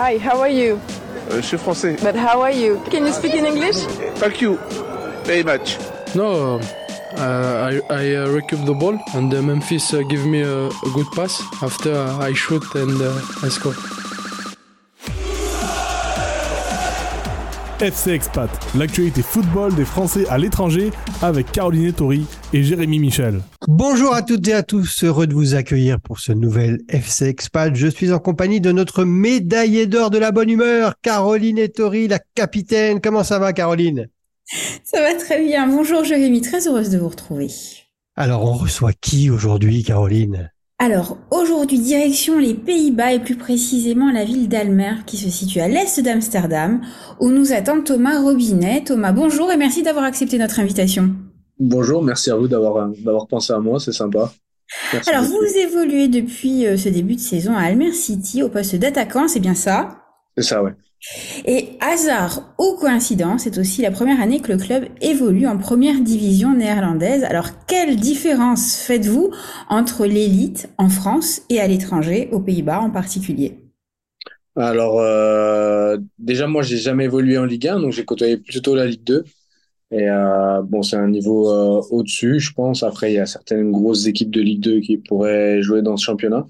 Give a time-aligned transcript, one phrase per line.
[0.00, 0.78] Hi, how are you?
[1.30, 1.94] Euh, je suis français.
[2.02, 2.80] But how are you?
[2.90, 3.76] Can you speak in English?
[4.16, 4.58] Thank you
[5.24, 5.76] very much.
[6.14, 6.58] No,
[7.18, 10.90] uh, I, I uh, recoup the ball and uh, Memphis uh, give me a, a
[10.94, 11.42] good pass.
[11.62, 13.74] After uh, I shoot and uh, I score.
[17.82, 20.90] FC Expat, l'actualité football des Français à l'étranger
[21.22, 23.40] avec Caroline Ettori et Jérémy Michel.
[23.68, 27.74] Bonjour à toutes et à tous, heureux de vous accueillir pour ce nouvel FC Expat.
[27.74, 32.18] Je suis en compagnie de notre médaillée d'or de la bonne humeur, Caroline Ettori, la
[32.34, 33.00] capitaine.
[33.00, 34.08] Comment ça va Caroline?
[34.84, 35.66] Ça va très bien.
[35.66, 37.48] Bonjour Jérémy, très heureuse de vous retrouver.
[38.14, 40.50] Alors on reçoit qui aujourd'hui Caroline?
[40.82, 45.68] Alors aujourd'hui, direction les Pays-Bas et plus précisément la ville d'Almer qui se situe à
[45.68, 46.80] l'est d'Amsterdam
[47.20, 48.84] où nous attend Thomas Robinet.
[48.84, 51.10] Thomas, bonjour et merci d'avoir accepté notre invitation.
[51.58, 54.32] Bonjour, merci à vous d'avoir d'avoir pensé à moi, c'est sympa.
[54.94, 55.44] Merci Alors beaucoup.
[55.44, 59.40] vous évoluez depuis euh, ce début de saison à Almer City au poste d'attaquant, c'est
[59.40, 59.98] bien ça?
[60.34, 60.72] C'est ça, ouais.
[61.46, 66.00] Et hasard ou coïncidence, c'est aussi la première année que le club évolue en première
[66.00, 67.24] division néerlandaise.
[67.24, 69.30] Alors, quelle différence faites-vous
[69.68, 73.58] entre l'élite en France et à l'étranger, aux Pays-Bas en particulier?
[74.56, 78.86] Alors, euh, déjà, moi, j'ai jamais évolué en Ligue 1, donc j'ai côtoyé plutôt la
[78.86, 79.24] Ligue 2.
[79.92, 82.82] Et euh, bon, c'est un niveau euh, au-dessus, je pense.
[82.82, 86.04] Après, il y a certaines grosses équipes de Ligue 2 qui pourraient jouer dans ce
[86.04, 86.46] championnat.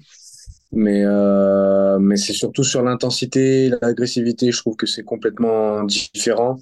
[0.73, 6.57] Mais, euh, mais c'est surtout sur l'intensité, l'agressivité, je trouve que c'est complètement différent.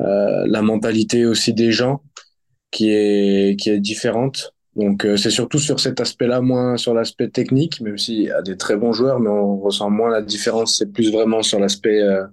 [0.00, 2.02] Euh, la mentalité aussi des gens
[2.70, 4.54] qui est, qui est différente.
[4.74, 8.40] Donc euh, c'est surtout sur cet aspect-là, moins sur l'aspect technique, même s'il y a
[8.42, 10.78] des très bons joueurs, mais on ressent moins la différence.
[10.78, 12.24] C'est plus vraiment sur l'aspect euh,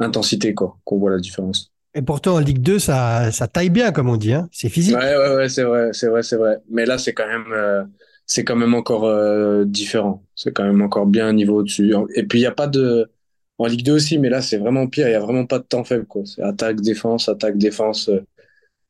[0.00, 1.70] intensité quoi qu'on voit la différence.
[1.94, 4.96] Et pourtant en Ligue 2, ça, ça taille bien comme on dit, hein c'est physique.
[4.96, 6.58] Ouais, ouais, ouais, c'est vrai, c'est vrai, c'est vrai.
[6.68, 7.84] Mais là, c'est quand même, euh,
[8.26, 10.24] c'est quand même encore euh, différent.
[10.34, 11.94] C'est quand même encore bien un niveau au-dessus.
[12.14, 13.10] Et puis il y a pas de
[13.58, 15.08] en Ligue 2 aussi, mais là c'est vraiment pire.
[15.08, 16.06] Il y a vraiment pas de temps faible.
[16.24, 18.10] C'est attaque, défense, attaque, défense.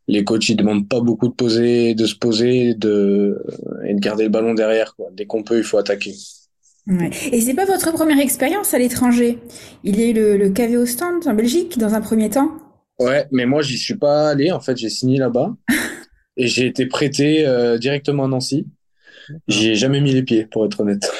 [0.09, 3.43] Les coachs ils demandent pas beaucoup de poser, de se poser, de
[3.87, 5.09] et de garder le ballon derrière quoi.
[5.13, 6.15] Dès qu'on peut, il faut attaquer.
[6.87, 7.11] Ouais.
[7.33, 9.39] Et c'est pas votre première expérience à l'étranger?
[9.85, 12.53] Il est le, le KV au stand en Belgique dans un premier temps?
[12.99, 14.53] Ouais, mais moi j'y suis pas allé.
[14.53, 15.55] En fait, j'ai signé là-bas
[16.37, 18.67] et j'ai été prêté euh, directement à Nancy.
[19.49, 21.11] J'y ai jamais mis les pieds, pour être honnête.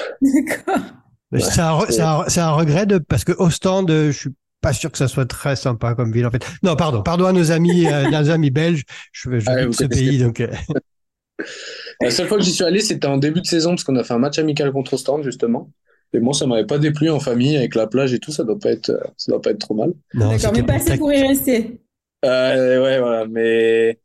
[1.33, 1.87] D'accord.
[1.91, 5.27] C'est un, regret de, parce que Ostende, euh, je suis pas sûr que ça soit
[5.27, 6.47] très sympa comme ville en fait.
[6.63, 8.85] Non, pardon, pardon à nos amis, euh, nos amis belges.
[9.13, 10.49] Je, je Ah, ce pays, donc euh,
[12.01, 14.05] La seule fois que j'y suis allé, c'était en début de saison, parce qu'on a
[14.05, 15.71] fait un match amical contre Ostende, justement.
[16.13, 18.59] Et moi, ça m'avait pas déplu en famille, avec la plage et tout, ça doit
[18.59, 19.93] pas être, ça doit pas être trop mal.
[20.15, 21.81] non, D'accord, mais pas assez pour y rester.
[22.25, 23.99] Euh, ouais, voilà, mais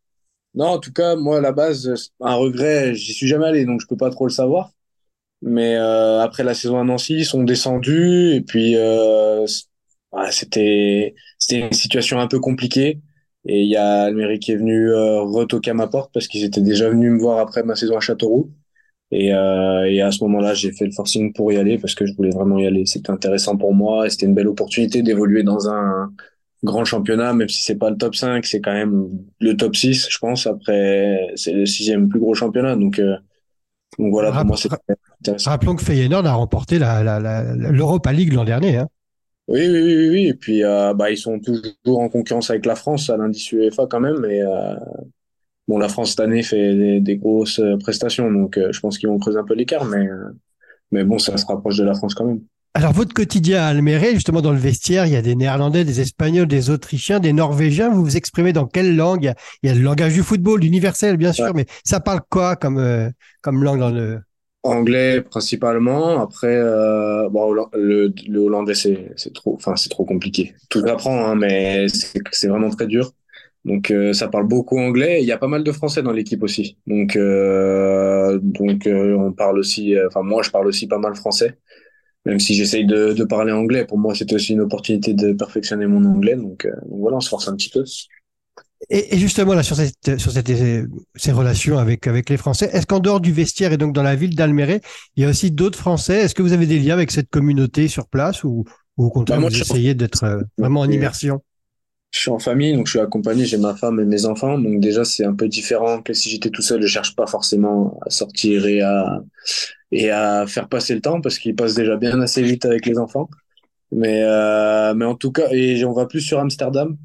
[0.60, 3.82] non, en tout cas, moi, à la base, un regret, j'y suis jamais allé, donc
[3.82, 4.72] je peux pas trop le savoir.
[5.42, 9.46] Mais euh, après la saison à Nancy, ils sont descendus, et puis euh,
[10.14, 13.02] ouais, c'était c'était une situation un peu compliquée.
[13.46, 16.44] Et il y a Almery qui est venu euh, retoquer à ma porte parce qu'ils
[16.46, 18.52] étaient déjà venus me voir après ma saison à Châteauroux.
[19.12, 22.14] Et, et à ce moment-là, j'ai fait le forcing pour y aller parce que je
[22.16, 22.86] voulais vraiment y aller.
[22.86, 26.14] C'était intéressant pour moi et c'était une belle opportunité d'évoluer dans un
[26.64, 29.10] grand championnat, même si c'est pas le top 5, c'est quand même
[29.40, 30.48] le top 6, je pense.
[30.48, 32.76] Après, c'est le sixième plus gros championnat.
[32.76, 33.16] Donc, euh,
[34.00, 34.70] donc voilà, pour moi, c'est
[35.22, 35.52] intéressant.
[35.52, 38.78] Rappelons que Feyenoord a remporté la, la, la- l'Europa League l'an dernier.
[38.78, 38.88] Hein.
[39.48, 40.28] Oui, oui, oui, oui, oui.
[40.28, 43.88] Et puis, euh, bah, ils sont toujours en concurrence avec la France à l'indice UEFA
[43.88, 44.24] quand même.
[44.26, 44.76] Et euh,
[45.68, 48.98] bon, la France cette année fait des, des grosses euh, prestations, donc euh, je pense
[48.98, 50.30] qu'ils vont creuser un peu l'écart, mais euh,
[50.92, 52.42] mais bon, ça se rapproche de la France quand même.
[52.76, 56.02] Alors, votre quotidien à Almere, justement, dans le vestiaire, il y a des Néerlandais, des
[56.02, 57.90] Espagnols, des Autrichiens, des Norvégiens.
[57.90, 59.34] Vous vous exprimez dans quelle langue?
[59.64, 61.54] Il y a- le langage du football, l'universel, bien sûr, Ouais.
[61.56, 63.10] mais ça parle quoi comme, euh,
[63.42, 64.20] comme langue dans le...
[64.64, 66.20] Anglais principalement.
[66.22, 70.54] Après, euh, bon, le, le hollandais c'est trop, enfin c'est trop compliqué.
[70.70, 71.88] Tout s'apprend, hein, mais
[72.32, 73.14] c'est vraiment très dur.
[73.66, 75.20] Donc euh, ça parle beaucoup anglais.
[75.22, 76.78] Il y a pas mal de français dans l'équipe aussi.
[76.88, 77.18] Donc
[78.42, 79.96] donc on parle aussi.
[80.08, 81.58] Enfin moi je parle aussi pas mal français.
[82.26, 85.88] Même si j'essaye de, de parler anglais, pour moi c'était aussi une opportunité de perfectionner
[85.88, 86.36] mon anglais.
[86.36, 87.84] Donc, euh, donc voilà, on se force un petit peu.
[88.90, 90.50] Et, et justement, là, sur, cette, sur cette,
[91.16, 94.16] ces relations avec, avec les Français, est-ce qu'en dehors du vestiaire et donc dans la
[94.16, 94.80] ville d'Almere,
[95.16, 96.20] il y a aussi d'autres Français?
[96.22, 98.64] Est-ce que vous avez des liens avec cette communauté sur place ou,
[98.98, 101.42] ou au contraire, Bah, moi, vous essayez d'être euh, vraiment en immersion?
[102.12, 104.80] Je suis en famille, donc je suis accompagné, j'ai ma femme et mes enfants, donc
[104.80, 108.10] déjà c'est un peu différent que si j'étais tout seul, je cherche pas forcément à
[108.10, 109.22] sortir et à
[109.92, 112.98] et à faire passer le temps parce qu'il passe déjà bien assez vite avec les
[112.98, 113.30] enfants.
[113.92, 116.98] Mais euh, mais en tout cas, et on va plus sur Amsterdam.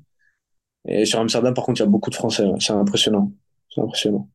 [0.87, 3.33] Et sur Amsterdam, par contre, il y a beaucoup de Français, c'est impressionnant,
[3.75, 4.29] c'est impressionnant.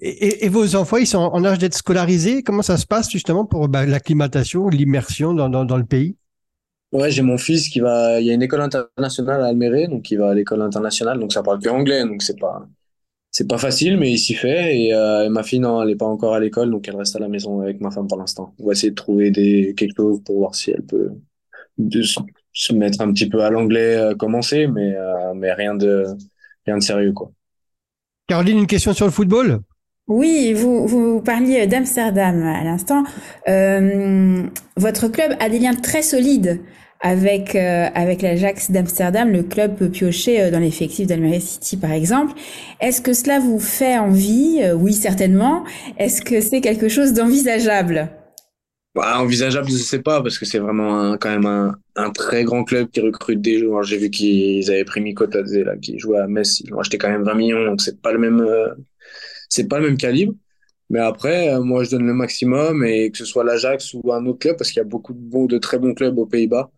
[0.00, 2.42] et, vos enfants, ils sont en âge d'être scolarisés?
[2.42, 6.16] Comment ça se passe justement pour bah, l'acclimatation, l'immersion dans, dans le pays?
[6.92, 8.20] Ouais, j'ai mon fils qui va.
[8.20, 11.32] Il y a une école internationale à Almere, donc il va à l'école internationale, donc
[11.32, 12.66] ça parle que anglais, donc c'est pas
[13.30, 14.78] c'est pas facile, mais il s'y fait.
[14.78, 17.18] Et, euh, ma fille, non, elle est pas encore à l'école, donc elle reste à
[17.18, 18.54] la maison avec ma femme pour l'instant.
[18.58, 21.12] On va essayer de trouver des quelque chose pour voir si elle peut
[22.52, 26.04] se mettre un petit peu à l'anglais, euh, commencer, mais euh, mais rien de
[26.66, 27.32] rien de sérieux quoi.
[28.28, 29.60] Caroline, une question sur le football?
[30.08, 33.04] Oui, vous, parliez d'Amsterdam à l'instant.
[33.48, 34.42] Euh,
[34.76, 36.60] votre club a des liens très solides
[37.00, 39.30] avec, euh, avec l'Ajax d'Amsterdam.
[39.30, 42.32] Le club peut piocher euh, dans l'effectif d'Almere City, par exemple.
[42.80, 44.60] Est-ce que cela vous fait envie?
[44.74, 45.64] Oui, certainement.
[45.98, 48.10] Est-ce que c'est quelque chose d'envisageable?
[48.96, 52.64] Bah, envisageable, je sais pas, parce que c'est vraiment un, quand même un, très grand
[52.64, 53.84] club qui recrute des joueurs.
[53.84, 56.60] J'ai vu qu'ils avaient pris Mikotadze, là, qui jouait à Metz.
[56.60, 58.44] Ils l'ont acheté quand même 20 millions, donc c'est pas le même,
[59.52, 60.34] c'est pas le même calibre.
[60.90, 64.26] Mais après, euh, moi, je donne le maximum et que ce soit l'Ajax ou un
[64.26, 66.70] autre club, parce qu'il y a beaucoup de bons, de très bons clubs aux Pays-Bas.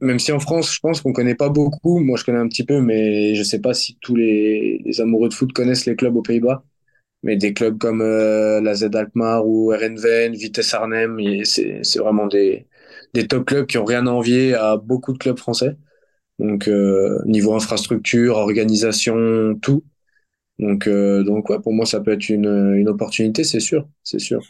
[0.00, 2.00] Même si en France, je pense qu'on connaît pas beaucoup.
[2.00, 5.34] Moi, je connais un petit peu, mais je sais pas si tous les, amoureux de
[5.34, 6.64] foot connaissent les clubs aux Pays-Bas.
[7.22, 12.66] Mais des clubs comme euh, la Z Alkmaar ou RNVN, Vitesse Arnhem, c'est vraiment des
[13.14, 15.76] des top clubs qui ont rien à envier à beaucoup de clubs français.
[16.38, 19.84] Donc euh, niveau infrastructure, organisation, tout.
[20.60, 24.20] Donc euh, donc ouais, pour moi ça peut être une une opportunité, c'est sûr, c'est
[24.20, 24.42] sûr.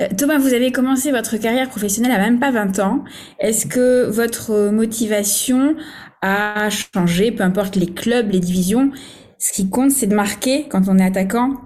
[0.00, 3.04] Euh, Thomas, vous avez commencé votre carrière professionnelle à même pas 20 ans.
[3.38, 5.76] Est-ce que votre motivation
[6.22, 8.90] a changé, peu importe les clubs, les divisions?
[9.38, 11.60] Ce qui compte, c'est de marquer quand on est attaquant?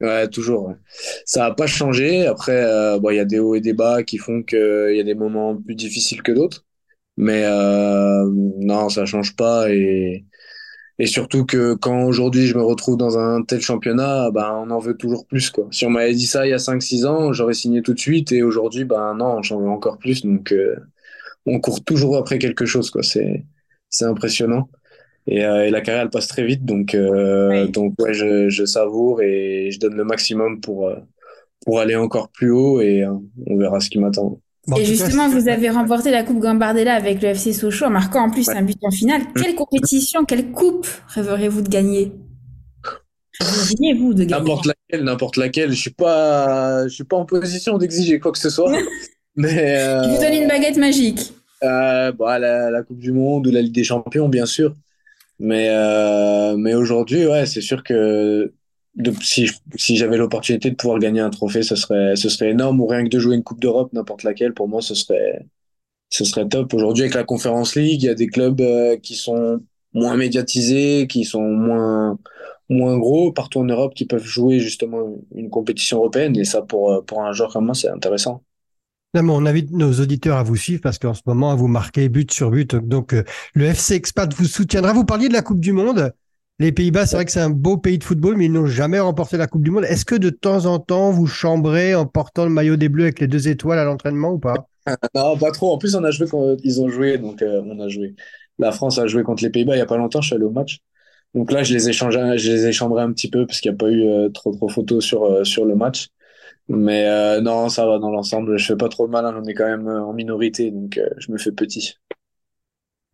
[0.00, 0.74] Ouais, toujours.
[1.24, 2.26] Ça a pas changé.
[2.26, 5.00] Après, euh, bon, il y a des hauts et des bas qui font qu'il y
[5.00, 6.64] a des moments plus difficiles que d'autres.
[7.16, 8.24] Mais euh,
[8.58, 9.70] non, ça change pas.
[9.70, 10.24] Et,
[10.98, 14.78] et surtout que quand aujourd'hui je me retrouve dans un tel championnat, ben, on en
[14.80, 15.68] veut toujours plus, quoi.
[15.70, 18.00] Si on m'avait dit ça il y a cinq six ans, j'aurais signé tout de
[18.00, 18.32] suite.
[18.32, 20.24] Et aujourd'hui, ben non, j'en veux encore plus.
[20.24, 20.76] Donc, euh,
[21.46, 23.02] on court toujours après quelque chose, quoi.
[23.02, 23.44] C'est,
[23.90, 24.68] c'est impressionnant.
[25.26, 26.64] Et, euh, et la carrière, elle passe très vite.
[26.64, 27.72] Donc, euh, Oui.
[27.72, 30.90] donc ouais, je, je savoure et je donne le maximum pour,
[31.64, 34.40] pour aller encore plus haut et on verra ce qui m'attend.
[34.68, 37.90] Bon, Et cas, justement, vous avez remporté la Coupe Gambardella avec le FC Sochaux en
[37.90, 38.56] marquant en plus Ouais.
[38.56, 39.22] un but en finale.
[39.34, 42.12] Quelle compétition, quelle coupe rêverez-vous de gagner?
[43.40, 44.32] Rêveriez-vous de gagner?
[44.44, 45.70] N'importe laquelle, n'importe laquelle.
[45.70, 48.72] Je suis pas, je suis pas en position d'exiger quoi que ce soit.
[49.36, 51.32] Mais euh, Je vous donne une baguette magique.
[51.62, 54.74] euh, bah, la, la Coupe du Monde ou la Ligue des Champions, bien sûr.
[55.38, 58.52] Mais euh, mais aujourd'hui, ouais, c'est sûr que
[58.98, 62.80] de, si si j'avais l'opportunité de pouvoir gagner un trophée, ce serait ce serait énorme.
[62.80, 65.46] Ou rien que de jouer une Coupe d'Europe, n'importe laquelle, pour moi, ce serait
[66.10, 66.74] ce serait top.
[66.74, 69.60] Aujourd'hui, avec la Conference League, il y a des clubs euh, qui sont
[69.94, 72.18] moins médiatisés, qui sont moins
[72.70, 76.36] moins gros partout en Europe, qui peuvent jouer justement une compétition européenne.
[76.36, 78.42] Et ça, pour euh, pour un joueur comme moi, c'est intéressant.
[79.14, 82.50] On invite nos auditeurs à vous suivre parce qu'en ce moment, vous marquez but sur
[82.50, 82.76] but.
[82.76, 83.24] Donc, euh,
[83.54, 84.92] le FC Expat vous soutiendra.
[84.92, 86.12] Vous parliez de la Coupe du Monde.
[86.60, 88.98] Les Pays-Bas, c'est vrai que c'est un beau pays de football, mais ils n'ont jamais
[88.98, 89.84] remporté la Coupe du Monde.
[89.84, 93.20] Est-ce que de temps en temps, vous chambrez en portant le maillot des Bleus avec
[93.20, 94.68] les deux étoiles à l'entraînement ou pas?
[95.14, 95.72] Non, pas trop.
[95.72, 98.14] En plus, on a joué quand ils ont joué, donc euh, on a joué.
[98.58, 100.20] La France a joué contre les Pays-Bas il y a pas longtemps.
[100.20, 100.78] Je suis allé au match.
[101.34, 103.70] Donc là, je les ai changés, je les ai chambrés un petit peu parce qu'il
[103.72, 106.08] n'y a pas eu euh, trop trop photos sur euh, sur le match.
[106.68, 108.58] Mais euh, non, ça va dans l'ensemble.
[108.58, 109.26] Je fais pas trop de mal.
[109.26, 109.40] hein.
[109.42, 111.94] On est quand même euh, en minorité, donc euh, je me fais petit.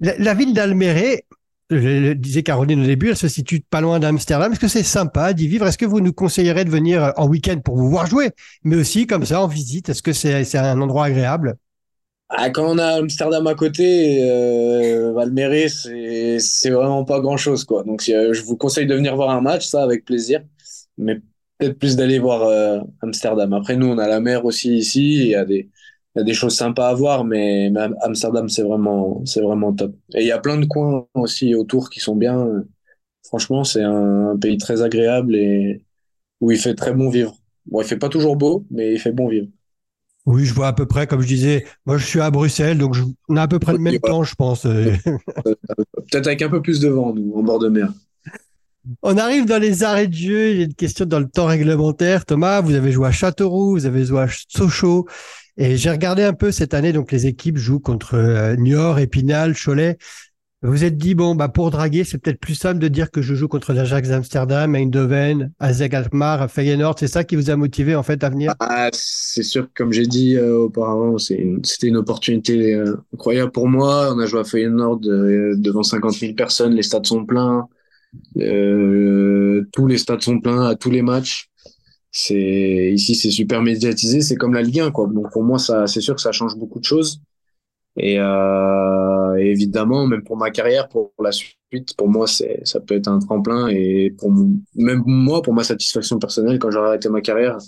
[0.01, 1.23] La, la ville d'Almere,
[1.71, 4.53] je disais Caroline au début, elle se situe pas loin d'Amsterdam.
[4.53, 5.67] Est-ce que c'est sympa d'y vivre?
[5.67, 8.31] Est-ce que vous nous conseillerez de venir en week-end pour vous voir jouer,
[8.65, 11.57] mais aussi comme ça en visite Est-ce que c'est un endroit agréable?
[12.29, 17.85] Ah, quand on a Amsterdam à côté, euh, c'est c'est vraiment pas grand-chose, quoi.
[17.85, 20.43] Donc, euh, je vous conseille de venir voir un match, ça, avec plaisir.
[20.99, 21.21] Mais
[21.59, 23.53] peut-être plus d'aller voir euh, Amsterdam.
[23.53, 25.17] Après, nous, on a la mer aussi ici.
[25.17, 25.69] Il y a des,
[26.15, 29.73] il y a des choses sympas à voir, mais, mais Amsterdam, c'est vraiment, c'est vraiment
[29.75, 29.95] top.
[30.15, 32.65] Et il y a plein de coins aussi autour qui sont bien.
[33.27, 35.85] Franchement, c'est un, un pays très agréable et
[36.41, 37.37] où il fait très bon vivre.
[37.67, 39.49] Bon, il fait pas toujours beau, mais il fait bon vivre.
[40.27, 42.95] Oui, je vois à peu près, comme je disais, moi je suis à Bruxelles, donc
[42.95, 44.65] je- on a à peu près le même temps, je pense.
[44.65, 44.93] Euh,
[46.11, 47.93] Peut-être avec un peu plus de vent, nous, en bord de mer.
[49.03, 50.51] On arrive dans les arrêts de jeu.
[50.51, 52.25] Il y a une question dans le temps réglementaire.
[52.27, 55.07] Thomas, vous avez joué à Châteauroux, vous avez joué à Sochaux.
[55.57, 59.55] Et j'ai regardé un peu cette année, donc les équipes jouent contre euh, Niort, Épinal,
[59.55, 59.99] Cholet.
[60.65, 63.21] Vous vous êtes dit, bon, bah, pour draguer, c'est peut-être plus simple de dire que
[63.21, 66.99] je joue contre l'Ajax d'Amsterdam, Eindhoven, AZ Alkmaar, Feyenoord.
[66.99, 68.55] C'est ça qui vous a motivé, en fait, à venir?
[68.61, 74.11] Ah, c'est sûr comme j'ai dit euh, auparavant, c'était une opportunité euh, incroyable pour moi.
[74.15, 77.69] On a joué à Feyenoord euh, devant 50 000 personnes, les stades sont pleins,
[78.35, 81.51] tous les stades sont pleins à tous les matchs.
[82.17, 85.09] C'est ici, c'est super médiatisé, c'est comme la Ligue 1 quoi.
[85.09, 87.21] Donc pour moi, ça, c'est sûr que ça change beaucoup de choses.
[87.97, 92.95] Et, euh, évidemment, même pour ma carrière, pour la suite, pour moi, c'est, ça peut
[92.95, 93.67] être un tremplin.
[93.67, 94.33] Et pour
[94.77, 97.59] même moi, pour ma satisfaction personnelle, quand j'aurai arrêté ma carrière,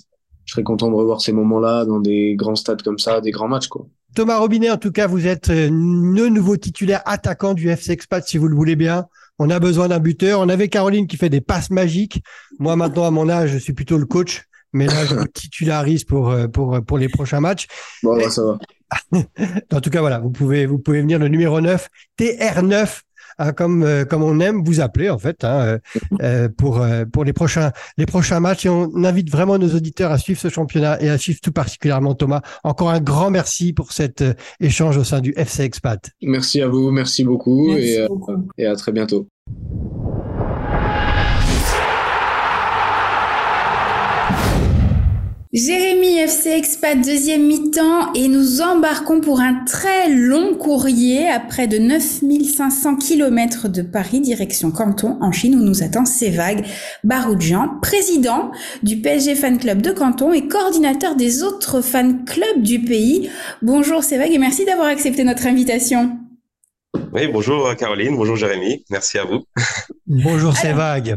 [0.44, 3.48] je serais content de revoir ces moments-là dans des grands stades comme ça, des grands
[3.48, 3.88] matchs, quoi.
[4.14, 8.26] Thomas Robinet, en tout cas, vous êtes euh, le nouveau titulaire attaquant du FC Expat,
[8.26, 9.06] si vous le voulez bien.
[9.38, 10.40] On a besoin d'un buteur.
[10.40, 12.22] On avait Caroline qui fait des passes magiques.
[12.58, 14.44] Moi, maintenant, à mon âge, je suis plutôt le coach.
[14.72, 17.66] Mais là, je titularise pour, euh, pour, pour les prochains matchs.
[18.02, 18.58] Bon, bah, ça va.
[19.72, 21.88] En tout cas, voilà, vous pouvez, vous pouvez venir le numéro 9,
[22.18, 23.00] TR9,
[23.38, 25.78] hein, comme, euh, comme on aime vous appeler, en fait, hein, euh,
[26.22, 28.66] euh, pour, euh, pour les prochains, les prochains matchs.
[28.66, 32.14] Et on invite vraiment nos auditeurs à suivre ce championnat et à suivre tout particulièrement
[32.14, 32.42] Thomas.
[32.64, 36.10] Encore un grand merci pour cet euh, échange au sein du FC Expat.
[36.22, 38.48] Merci à vous, merci beaucoup, Merci et, euh, beaucoup.
[38.58, 39.28] et à très bientôt.
[45.56, 51.66] Jérémy FC Expat deuxième mi-temps et nous embarquons pour un très long courrier à près
[51.66, 56.66] de 9500 km de Paris direction Canton en Chine où nous attend Sévag
[57.04, 58.50] Baroudjian, président
[58.82, 63.30] du PSG Fan Club de Canton et coordinateur des autres fan clubs du pays.
[63.62, 66.18] Bonjour Sévag et merci d'avoir accepté notre invitation.
[67.14, 69.46] Oui, bonjour Caroline, bonjour Jérémy, merci à vous.
[70.06, 71.16] Bonjour, vague.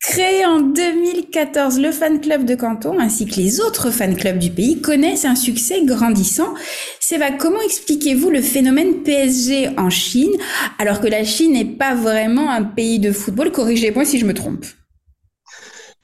[0.00, 4.50] Créé en 2014, le fan club de Canton ainsi que les autres fan clubs du
[4.50, 6.54] pays connaissent un succès grandissant.
[7.00, 10.32] Séva, comment expliquez-vous le phénomène PSG en Chine
[10.78, 13.50] alors que la Chine n'est pas vraiment un pays de football?
[13.50, 14.64] Corrigez-moi si je me trompe.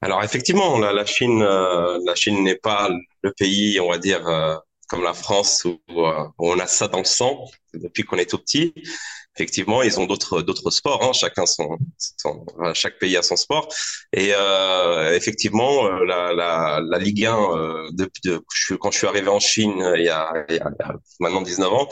[0.01, 2.89] Alors effectivement, la, Chine, euh, la Chine n'est pas
[3.21, 4.55] le pays, on va dire, euh,
[4.89, 8.29] comme la France où, euh, où on a ça dans le sang depuis qu'on est
[8.29, 8.73] tout petit.
[9.35, 11.03] Effectivement, ils ont d'autres d'autres sports.
[11.03, 13.67] Hein, chacun son, son chaque pays a son sport.
[14.13, 18.09] Et euh, effectivement, euh, la, la, la Ligue 1, euh, de,
[18.51, 20.71] suis- quand je suis arrivé en Chine euh, il y a, il y a,
[21.19, 21.87] maintenant 19 ans,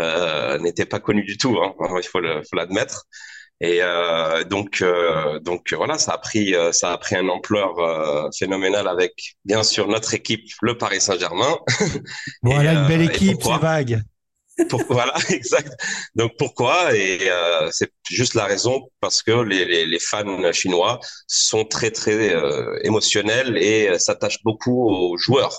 [0.00, 1.58] euh, n'était pas connue du tout.
[1.62, 2.20] Hein, il faut
[2.56, 3.04] l'admettre.
[3.60, 7.78] Et euh, donc, euh, donc voilà, ça a pris, euh, ça a pris une ampleur
[7.80, 11.58] euh, phénoménale avec, bien sûr, notre équipe, le Paris Saint-Germain.
[12.42, 14.00] Voilà Et, une belle équipe, c'est vague.
[14.68, 15.72] Pour- voilà, exact.
[16.14, 16.94] Donc pourquoi?
[16.96, 21.90] Et euh, c'est juste la raison parce que les, les, les fans chinois sont très
[21.90, 25.56] très euh, émotionnels et euh, s'attachent beaucoup aux joueurs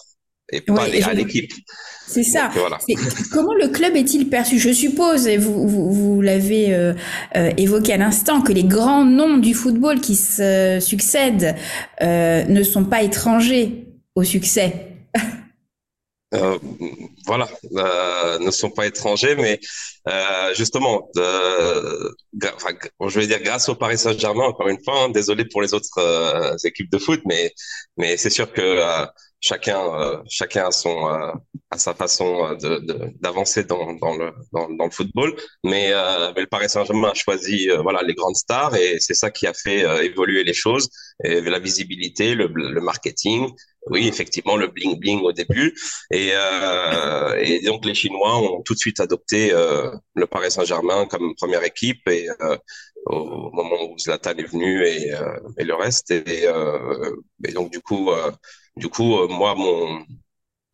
[0.51, 1.51] et pas Oui, les- et à l'équipe.
[2.07, 2.49] C'est ça.
[2.55, 2.79] Voilà.
[3.31, 4.57] Comment le club est-il perçu?
[4.57, 6.93] Je suppose, et vous, vous, vous l'avez euh,
[7.35, 11.55] euh, évoqué à l'instant, que les grands noms du football qui se succèdent
[12.01, 14.87] euh, ne sont pas étrangers au succès.
[16.35, 16.59] Euh,
[17.25, 19.59] voilà, euh, ne sont pas étrangers, mais
[20.07, 21.09] euh, justement,
[22.53, 22.69] enfin,
[23.07, 25.97] je vais dire grâce au Paris Saint-Germain, encore une fois, hein, désolé pour les autres
[25.97, 27.53] euh, équipes de foot, mais
[27.97, 29.05] mais c'est sûr que euh,
[29.41, 31.31] chacun euh, chacun a son euh,
[31.71, 32.79] a sa façon euh,
[33.21, 37.13] d'avancer dans dans le dans, dans le football, mais, euh, mais le Paris Saint-Germain a
[37.13, 40.53] choisi euh, voilà les grandes stars et c'est ça qui a fait euh, évoluer les
[40.53, 40.89] choses,
[41.23, 43.49] et la visibilité, le le marketing.
[43.89, 45.73] Oui, effectivement, le bling bling au début,
[46.11, 51.05] et, euh, et donc les Chinois ont tout de suite adopté euh, le Paris Saint-Germain
[51.05, 52.57] comme première équipe et euh,
[53.05, 56.11] au moment où Zlatan est venu et, euh, et le reste.
[56.11, 57.15] Et, euh,
[57.47, 58.31] et donc du coup euh,
[58.79, 60.05] du coup euh, moi mon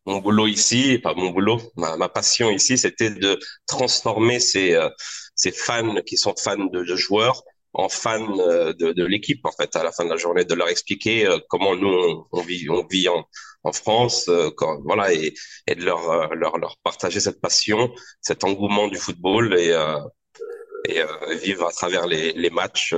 [0.06, 4.88] mon boulot ici pas mon boulot ma, ma passion ici c'était de transformer ces euh,
[5.34, 7.42] ces fans qui sont fans de, de joueurs
[7.74, 10.54] en fans euh, de, de l'équipe en fait à la fin de la journée de
[10.54, 13.24] leur expliquer euh, comment nous on, vit on vit en
[13.64, 15.34] en France euh, quand, voilà et
[15.66, 19.98] et de leur, euh, leur, leur partager cette passion, cet engouement du football et, euh,
[20.88, 21.02] et
[21.42, 22.94] vivre à travers les, les matchs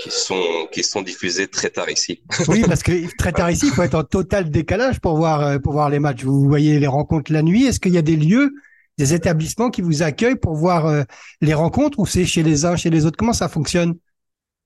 [0.00, 2.22] qui sont, qui sont diffusés très tard ici.
[2.48, 5.58] Oui, parce que très tard ici, il faut être en total décalage pour voir, euh,
[5.58, 6.24] pour voir les matchs.
[6.24, 7.64] Vous voyez les rencontres la nuit.
[7.64, 8.52] Est-ce qu'il y a des lieux,
[8.98, 11.02] des établissements qui vous accueillent pour voir euh,
[11.40, 13.16] les rencontres ou c'est chez les uns, chez les autres?
[13.16, 13.94] Comment ça fonctionne?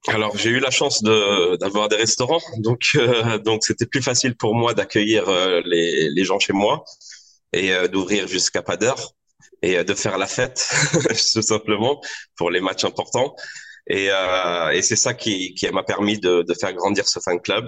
[0.07, 4.37] Alors j'ai eu la chance de d'avoir des restaurants, donc euh, donc c'était plus facile
[4.37, 6.85] pour moi d'accueillir euh, les les gens chez moi
[7.53, 9.13] et euh, d'ouvrir jusqu'à pas d'heure
[9.61, 10.71] et de faire la fête
[11.33, 12.01] tout simplement
[12.37, 13.35] pour les matchs importants
[13.89, 17.41] et euh, et c'est ça qui qui m'a permis de de faire grandir ce fan
[17.41, 17.67] club.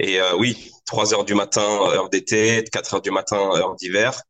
[0.00, 4.20] Et euh, oui trois heures du matin heure d'été quatre heures du matin heure d'hiver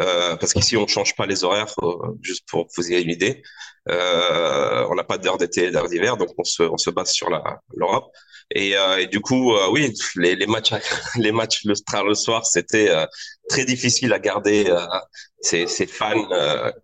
[0.00, 1.74] euh, parce qu'ici on change pas les horaires
[2.22, 3.42] juste pour vous ayez une idée
[3.90, 7.28] euh, on n'a pas d'heure d'été, d'heure d'hiver, donc on se, on se base sur
[7.74, 8.10] l'Europe.
[8.50, 10.72] Et, euh, et du coup, euh, oui, les, les matchs,
[11.16, 11.74] les matchs le
[12.06, 12.90] le soir, c'était
[13.48, 14.74] très difficile à garder
[15.40, 16.28] ces, ces fans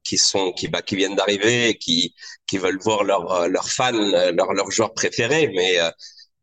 [0.05, 2.14] qui sont, qui, bah, qui viennent d'arriver, et qui,
[2.47, 5.49] qui veulent voir leurs, leurs fans, leurs, leurs joueurs préférés.
[5.55, 5.79] Mais,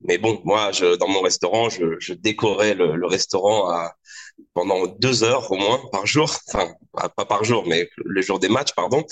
[0.01, 3.93] mais bon, moi, je, dans mon restaurant, je, je décorais le, le restaurant à,
[4.53, 8.49] pendant deux heures au moins par jour, enfin pas par jour, mais le jour des
[8.49, 9.03] matchs, pardon.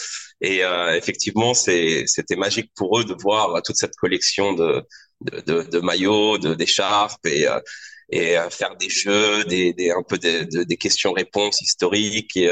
[0.41, 4.83] Et euh, effectivement, c'était magique pour eux de voir toute cette collection de
[5.21, 7.59] de, de, de maillots, d'écharpes et euh,
[8.09, 12.47] et faire des jeux, des, des un peu des, des questions-réponses historiques et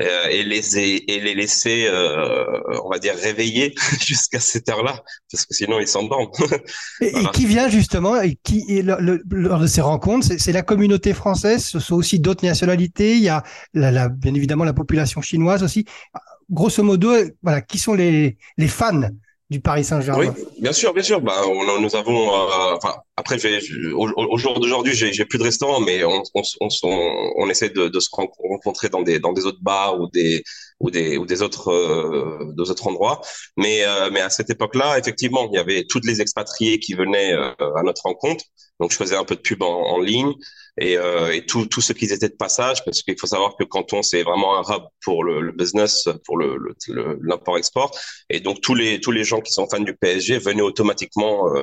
[0.00, 2.44] euh, et les et les laisser, euh,
[2.82, 6.30] on va dire, réveiller jusqu'à cette heure-là, parce que sinon ils s'endorment.
[7.00, 11.12] et, et, qui vient justement, et qui le, lors de ces rencontres, c'est la communauté
[11.12, 13.42] française, ce sont aussi d'autres nationalités, il y a
[13.74, 15.84] la, la, bien évidemment la population chinoise aussi.
[16.50, 19.02] Grosso modo, voilà, qui sont les, les fans
[19.52, 20.34] du Paris Saint-Germain.
[20.36, 21.20] Oui, bien sûr, bien sûr.
[21.20, 22.30] Bah, on, nous avons.
[22.30, 23.36] Euh, enfin, après,
[23.92, 26.68] au, au, jour d'aujourd'hui, j'ai plus de restaurant, mais on, on, on,
[27.36, 30.42] on essaie de, de, se rencontrer dans des dans des autres bars ou des
[30.80, 33.20] ou des ou des autres euh, des autres endroits.
[33.56, 37.34] Mais euh, mais à cette époque-là, effectivement, il y avait toutes les expatriés qui venaient
[37.34, 38.44] euh, à notre rencontre.
[38.80, 40.32] Donc, je faisais un peu de pub en, en ligne
[40.78, 43.64] et, euh, et tout, tout ce qui étaient de passage, parce qu'il faut savoir que
[43.64, 46.56] Canton, c'est vraiment un hub pour le, le business, pour le,
[47.22, 47.96] l'import-export.
[48.30, 51.62] Et donc, tous les, tous les gens qui sont fans du PSG venaient automatiquement euh,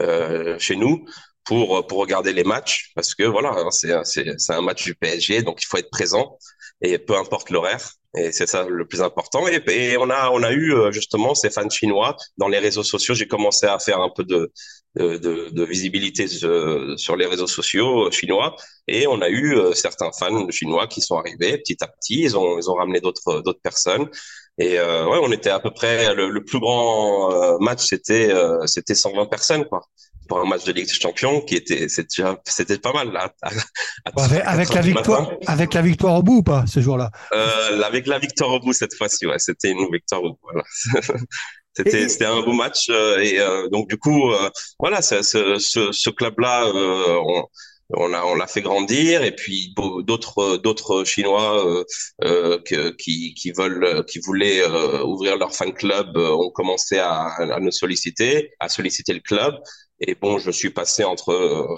[0.00, 1.04] euh, chez nous
[1.44, 5.62] pour, pour regarder les matchs, parce que voilà, hein, c'est un match du PSG, donc
[5.62, 6.38] il faut être présent,
[6.80, 7.92] et peu importe l'horaire.
[8.16, 9.46] Et c'est ça le plus important.
[9.46, 12.82] Et, et, on a on a eu euh, justement ces fans chinois dans les réseaux
[12.82, 13.14] sociaux.
[13.14, 14.50] J'ai commencé à faire un peu de
[14.96, 18.56] de, de, de visibilité sur les réseaux sociaux chinois
[18.88, 22.22] et on a eu euh, certains fans chinois qui sont arrivés petit à petit.
[22.22, 24.08] Ils ont ils ont ramené d'autres d'autres personnes.
[24.58, 28.32] Et euh, ouais, on était à peu près le, le plus grand euh, match, c'était
[28.32, 29.82] euh, c'était 120 personnes quoi
[30.28, 33.32] pour un match de Ligue des Champions qui était c'était pas mal là.
[34.04, 37.10] avec, avec la victoire avec la victoire au bout ou pas ce jour-là?
[37.32, 40.38] Euh, Avec la victoire au bout cette fois-ci, ouais, c'était une victoire au bout.
[40.42, 40.64] Voilà.
[41.76, 45.58] c'était c'était un beau match euh, et euh, donc du coup euh, voilà ce ce,
[45.92, 47.44] ce club-là on,
[47.90, 51.84] on l'a on l'a fait grandir et puis d'autres d'autres chinois euh,
[52.24, 57.26] euh, que, qui qui veulent qui voulaient euh, ouvrir leur fan club ont commencé à,
[57.38, 59.54] à nous solliciter à solliciter le club.
[60.00, 61.32] Et bon, je suis passé entre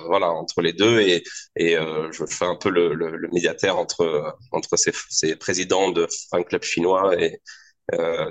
[0.09, 1.23] voilà entre les deux et
[1.57, 5.91] et euh, je fais un peu le, le, le, médiateur entre entre ces, ces présidents
[5.91, 7.41] de fan club chinois et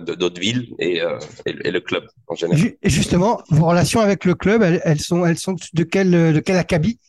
[0.02, 2.74] d'autres villes et, euh, et, et, le club en général.
[2.82, 6.39] Et justement, vos relations avec le club, elles, elles sont elles sont de quel de
[6.39, 7.00] quel acabit?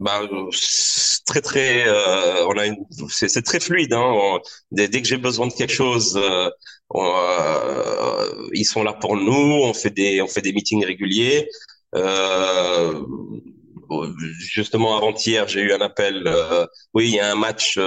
[0.00, 0.20] Bah,
[1.26, 2.76] très très euh, on a une
[3.08, 4.40] c'est très fluide hein.
[4.72, 6.50] dès, dès, que j'ai besoin de quelque chose euh,
[6.94, 11.48] euh, ils sont là pour nous on fait des on fait des meetings réguliers
[11.94, 13.00] euh,
[14.38, 17.78] justement avant-hier j'ai eu un appel euh, oui il y a un match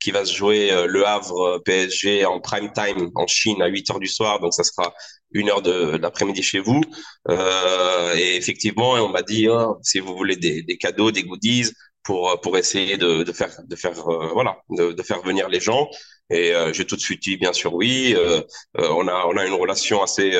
[0.00, 4.00] qui va se jouer le Havre PSG en prime time en Chine à 8 heures
[4.00, 4.94] du soir donc ça sera
[5.32, 6.80] une heure de, l'après-midi chez vous.
[7.28, 11.70] Euh, et effectivement, on m'a dit hein, si vous voulez des, des, cadeaux, des goodies
[12.02, 15.60] pour pour essayer de, de faire de faire euh, voilà de, de, faire venir les
[15.60, 15.88] gens.
[16.30, 18.14] Et euh, j'ai tout de suite dit bien sûr oui.
[18.16, 18.40] Euh,
[18.78, 20.30] euh, on a on a une relation assez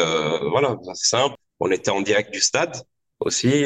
[0.50, 1.36] voilà assez simple.
[1.60, 2.76] On était en direct du stade
[3.20, 3.64] aussi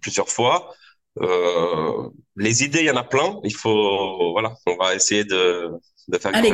[0.00, 0.74] plusieurs fois.
[1.20, 3.38] Euh, les idées, il y en a plein.
[3.44, 5.70] Il faut, voilà, on va essayer de,
[6.08, 6.32] de faire.
[6.34, 6.52] Allez,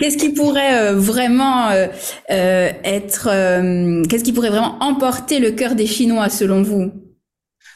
[0.00, 1.86] qu'est-ce qui pourrait euh, vraiment euh,
[2.30, 6.92] euh être, euh, qu'est-ce qui pourrait vraiment emporter le cœur des Chinois selon vous?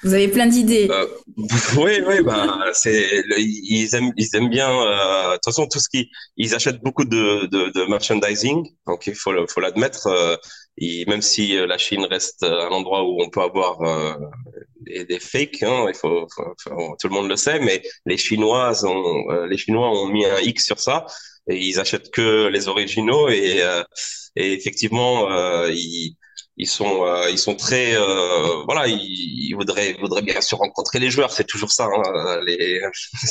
[0.03, 0.91] Vous avez plein d'idées.
[1.77, 4.69] oui, oui, bah, c'est, ils aiment, ils aiment bien.
[4.69, 9.15] de toute façon, tout ce qui, ils achètent beaucoup de, de, de merchandising, donc il
[9.15, 10.09] faut, faut l'admettre.
[10.79, 13.79] Même si la Chine reste un endroit où on peut avoir
[14.85, 18.85] des, des fakes, hein, il faut, faut, tout le monde le sait, mais les Chinois
[18.85, 21.07] ont, euh, les Chinois ont mis un X sur ça
[21.49, 23.83] et ils achètent que les originaux et, euh,
[24.37, 26.17] et effectivement euh, ils
[26.57, 30.99] ils sont euh, ils sont très euh, voilà ils, ils, voudraient voudraient bien sûr rencontrer
[30.99, 32.81] les joueurs c'est toujours ça hein, les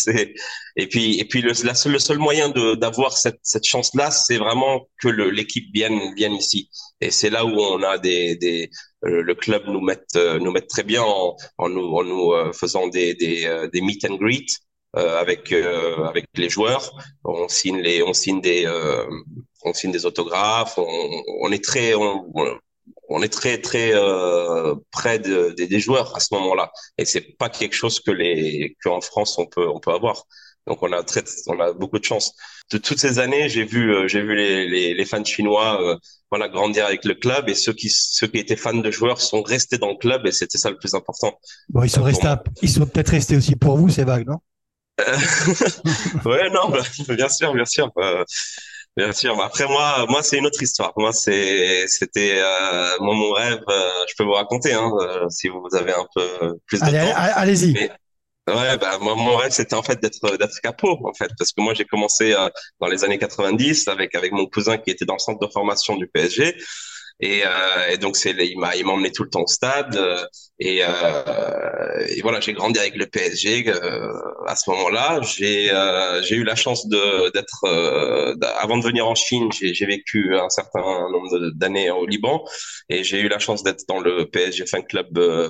[0.76, 3.94] et puis et puis le la seul, le seul moyen de d'avoir cette cette chance
[3.96, 8.36] là c'est vraiment que l'équipe vienne vienne ici et c'est là où on a des
[8.38, 8.70] des
[9.06, 12.88] euh, le club nous met nous met très bien en, en nous en nous faisant
[12.88, 14.48] des des des meet and greet
[14.98, 16.92] euh, avec euh, avec les joueurs.
[17.24, 19.06] On signe les on signe des euh,
[19.64, 20.78] on signe des autographes.
[20.78, 22.30] On, on est très on,
[23.14, 26.72] on est très très euh, près de, des joueurs à ce moment-là.
[26.98, 30.24] Et c'est pas quelque chose que les qu'en France on peut on peut avoir.
[30.68, 32.34] Donc on a très on a beaucoup de chance.
[32.72, 35.98] De toutes ces années j'ai vu euh, j'ai vu les, les, les, fans chinois euh,
[36.30, 37.50] voilà grandir avec le club.
[37.50, 40.26] Et ceux qui ceux qui étaient fans de joueurs sont restés dans le club.
[40.26, 41.38] Et c'était ça le plus important.
[41.70, 42.28] Bon ils sont restés
[42.62, 44.40] ils sont peut-être restés aussi pour vous c'est vague non?
[46.26, 46.84] Ouais non bah,
[47.16, 47.92] bien sûr bien sûr
[48.98, 49.42] Bien sûr.
[49.42, 50.92] Après moi, moi c'est une autre histoire.
[50.98, 53.62] Moi c'est, c'était euh, moi mon rêve.
[53.70, 57.00] Euh, je peux vous raconter hein, euh, si vous avez un peu plus de Allez,
[57.00, 57.16] temps.
[57.16, 57.90] Allez-y.
[58.48, 61.62] Ouais, bah, moi, mon rêve, c'était en fait d'être d'être capot, en fait, parce que
[61.62, 62.50] moi, j'ai commencé euh,
[62.80, 65.96] dans les années 90 avec avec mon cousin qui était dans le centre de formation
[65.96, 66.58] du PSG.
[67.22, 67.50] Et, euh,
[67.92, 69.96] et donc c'est il m'a il m'a emmené tout le temps au stade.
[69.96, 70.24] Euh,
[70.60, 74.12] et, euh, et voilà j'ai grandi avec le PSG euh,
[74.48, 75.20] à ce moment-là.
[75.22, 79.86] J'ai euh, j'ai eu la chance de d'être euh, avant de venir en Chine j'ai
[79.86, 80.82] vécu un certain
[81.12, 82.44] nombre d'années au Liban.
[82.90, 85.08] Et j'ai eu la chance d'être dans le PSG fan club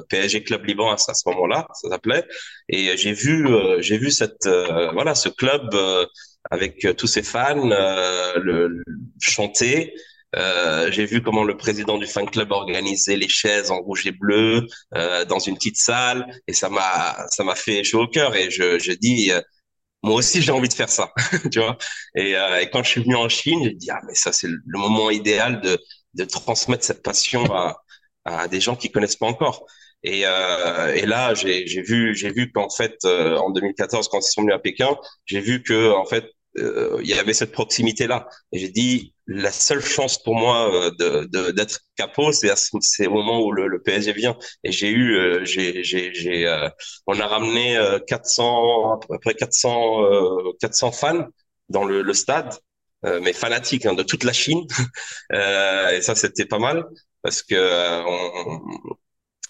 [0.10, 2.26] PSG club Liban à, ce moment-là ça s'appelait.
[2.68, 3.48] Et j'ai vu
[3.80, 4.48] j'ai vu cette
[4.94, 5.74] voilà ce club
[6.50, 7.70] avec tous ses fans
[8.36, 8.84] le, le
[9.22, 9.94] chanter
[10.36, 14.12] euh, j'ai vu comment le président du fan club organisait les chaises en rouge et
[14.12, 14.66] bleu
[14.96, 18.50] euh, dans une petite salle et ça m'a ça m'a fait chaud au cœur et
[18.50, 19.42] je je dis euh,
[20.04, 21.12] moi aussi j'ai envie de faire ça
[21.52, 21.78] tu vois.
[22.16, 24.48] Et, euh, et, quand je suis venu en Chine j'ai dit ah mais ça c'est
[24.48, 25.80] le moment idéal de
[26.14, 27.78] de transmettre cette passion à
[28.26, 29.66] à des gens qui connaissent pas encore.
[30.04, 34.32] Et, euh, et là j'ai j'ai vu j'ai vu qu'en fait en 2014 quand ils
[34.32, 36.26] sont venus à Pékin j'ai vu que en fait
[36.58, 40.70] euh, il y avait cette proximité là et j'ai dit la seule chance pour moi
[40.74, 44.38] euh, de d'être capot c'est au moment où le, le, PSG vient.
[44.66, 46.46] Et j'ai eu euh, j'ai j'ai j'ai
[47.08, 51.28] on a ramené 400 à peu près 400 400 fans
[51.70, 52.54] dans le, le stade
[53.04, 54.62] mais fanatiques hein, de toute la Chine.
[55.34, 56.86] Et ça c'était pas mal
[57.24, 57.56] parce que
[58.06, 58.96] on,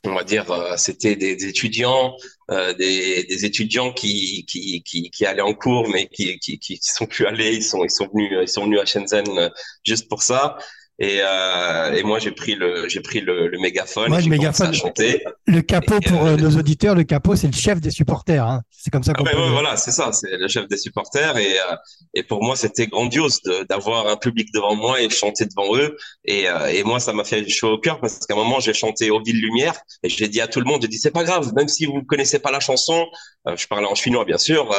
[0.04, 2.16] on va dire, euh, c'était des, étudiants,
[2.50, 6.80] euh, des, des, étudiants qui, qui, qui, qui, allaient en cours, mais qui, qui, qui
[6.82, 7.56] sont plus allés.
[7.56, 9.50] Ils sont, ils sont venus, ils sont venus à Shenzhen euh,
[9.86, 10.58] juste pour ça.
[11.04, 14.12] Et, euh, et moi, j'ai pris le, j'ai pris le, le mégaphone.
[14.14, 14.72] Ouais, le mégaphone.
[14.72, 15.24] chanter.
[15.48, 18.46] Le capot pour euh, nos auditeurs, le capot, c'est le chef des supporters.
[18.46, 18.62] Hein.
[18.70, 19.26] C'est comme ça qu'on.
[19.26, 21.38] Ah ouais, voilà, c'est ça, c'est le chef des supporters.
[21.38, 21.76] Et, euh,
[22.14, 25.98] et pour moi, c'était grandiose d'avoir un public devant moi et chanter devant eux.
[26.26, 28.76] Et, euh, et moi, ça m'a fait chaud au cœur parce qu'à un moment, j'ai
[28.76, 31.24] chanté au Ville Lumière et j'ai dit à tout le monde, j'ai dit c'est pas
[31.24, 33.08] grave, même si vous ne connaissez pas la chanson,
[33.48, 34.70] je parlais en chinois bien sûr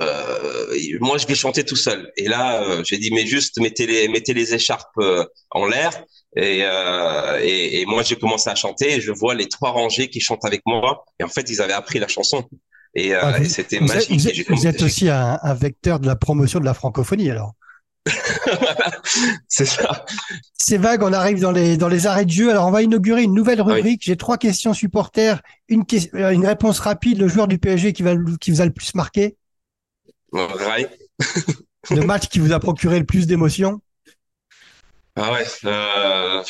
[0.00, 2.10] euh, moi je vais chanter tout seul.
[2.16, 5.90] Et là, euh, j'ai dit mais juste mettez les mettez les écharpes euh, en l'air.
[6.36, 8.96] Et, euh, et, et, moi j'ai commencé à chanter.
[8.96, 11.04] Et je vois les trois rangées qui chantent avec moi.
[11.18, 12.44] Et en fait ils avaient appris la chanson.
[12.94, 14.10] Et, ah, et c'était magique.
[14.10, 17.52] Vous êtes, vous êtes aussi un, un, vecteur de la promotion de la francophonie alors.
[19.48, 20.04] c'est ça.
[20.56, 22.50] C'est vague, on arrive dans les, dans les arrêts de jeu.
[22.50, 24.00] Alors, on va inaugurer une nouvelle rubrique.
[24.02, 24.06] Oui.
[24.06, 25.42] J'ai trois questions supporters.
[25.68, 27.18] Une, une réponse rapide.
[27.18, 29.36] Le joueur du PSG qui, va, qui vous a le plus marqué
[30.36, 30.88] Rai.
[31.90, 33.80] le match qui vous a procuré le plus d'émotions
[35.16, 35.46] Ah ouais.
[35.64, 36.42] Euh...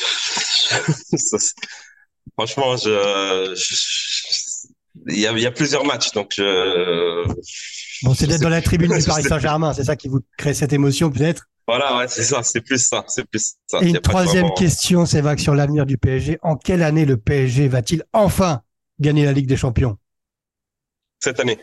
[2.37, 3.53] Franchement, je...
[3.55, 4.67] je...
[5.07, 7.23] Il, y a, il y a plusieurs matchs, donc je...
[8.03, 10.73] Bon, c'est d'être dans la tribune du Paris Saint-Germain, c'est ça qui vous crée cette
[10.73, 13.79] émotion peut-être Voilà, ouais, c'est ça, c'est plus ça, c'est plus ça.
[13.81, 14.55] Et une troisième vraiment...
[14.55, 16.37] question, c'est vague sur l'avenir du PSG.
[16.41, 18.61] En quelle année le PSG va-t-il enfin
[18.99, 19.97] gagner la Ligue des Champions?
[21.19, 21.57] Cette année.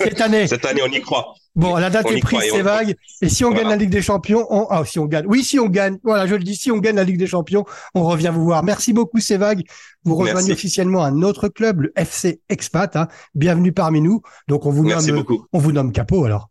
[0.00, 0.46] Cette année.
[0.46, 1.34] Cette année, on y croit.
[1.54, 2.94] Bon, la date est prise, c'est vague.
[3.22, 3.62] Et si on voilà.
[3.62, 4.66] gagne la Ligue des Champions, on...
[4.70, 5.26] ah, si on gagne.
[5.26, 5.98] Oui, si on gagne.
[6.04, 8.62] Voilà, je le dis, si on gagne la Ligue des Champions, on revient vous voir.
[8.62, 9.62] Merci beaucoup, c'est vague.
[10.04, 10.52] Vous rejoignez Merci.
[10.52, 12.94] officiellement un autre club, le FC Expat.
[12.96, 13.08] Hein.
[13.34, 14.22] Bienvenue parmi nous.
[14.46, 15.46] Donc, on vous Merci nomme, beaucoup.
[15.52, 16.50] on vous nomme capot, alors.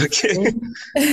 [0.00, 0.26] Ok.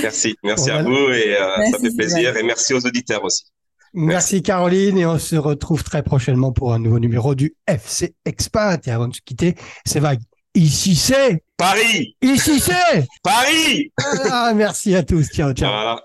[0.02, 0.36] merci.
[0.44, 2.36] Merci à vous et euh, merci, ça fait plaisir.
[2.36, 3.44] Et merci aux auditeurs aussi.
[3.94, 8.86] Merci, Caroline et on se retrouve très prochainement pour un nouveau numéro du FC Expat.
[8.86, 10.20] Et avant de se quitter, c'est vague.
[10.54, 12.16] Ici c'est Paris.
[12.22, 13.92] Ici c'est Paris.
[14.30, 15.28] Ah, merci à tous.
[15.28, 15.70] Ciao, ciao.
[15.70, 16.00] Voilà.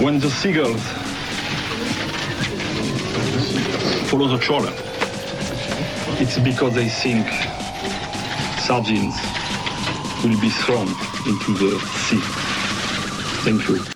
[0.00, 0.82] When the seagulls
[4.08, 4.72] follow the trawler,
[6.20, 7.26] it's because they think
[8.58, 9.14] sardines
[10.22, 10.88] will be thrown
[11.26, 11.78] into the
[12.08, 12.20] sea.
[13.44, 13.95] Thank you.